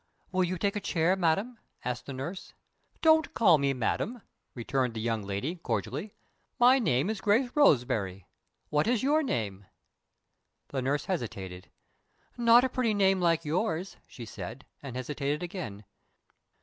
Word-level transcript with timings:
"Will 0.31 0.43
you 0.43 0.57
take 0.57 0.75
a 0.75 0.79
chair, 0.79 1.15
madam?" 1.15 1.59
asked 1.85 2.07
the 2.07 2.13
nurse. 2.13 2.55
"Don't 3.03 3.35
call 3.35 3.59
me 3.59 3.71
'madam,'" 3.71 4.23
returned 4.55 4.95
the 4.95 4.99
young 4.99 5.21
lady, 5.21 5.57
cordially. 5.57 6.11
"My 6.57 6.79
name 6.79 7.07
is 7.07 7.21
Grace 7.21 7.51
Roseberry. 7.53 8.25
What 8.71 8.87
is 8.87 9.03
your 9.03 9.21
name?" 9.21 9.67
The 10.69 10.81
nurse 10.81 11.05
hesitated. 11.05 11.69
"Not 12.35 12.63
a 12.63 12.69
pretty 12.69 12.95
name, 12.95 13.21
like 13.21 13.45
yours," 13.45 13.97
she 14.07 14.25
said, 14.25 14.65
and 14.81 14.95
hesitated 14.95 15.43
again. 15.43 15.85